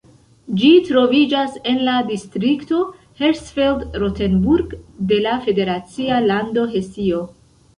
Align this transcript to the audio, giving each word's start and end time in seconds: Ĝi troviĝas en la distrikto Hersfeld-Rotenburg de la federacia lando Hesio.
Ĝi 0.59 0.69
troviĝas 0.85 1.57
en 1.71 1.77
la 1.89 1.97
distrikto 2.07 2.79
Hersfeld-Rotenburg 3.21 4.75
de 5.13 5.21
la 5.27 5.37
federacia 5.45 6.19
lando 6.33 6.67
Hesio. 6.75 7.23